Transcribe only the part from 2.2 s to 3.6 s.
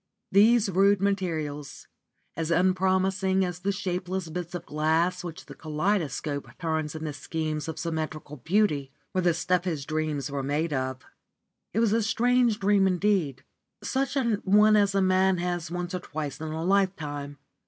as unpromising as